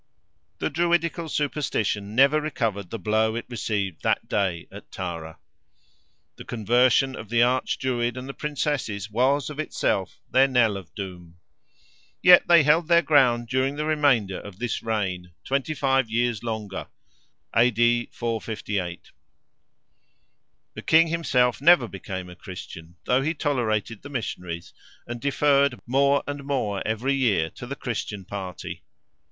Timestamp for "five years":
15.75-16.41